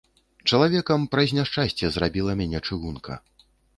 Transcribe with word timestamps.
Чалавекам 0.51 1.03
праз 1.15 1.33
няшчасце 1.39 1.85
зрабіла 1.99 2.31
мяне 2.41 2.59
чыгунка. 2.67 3.13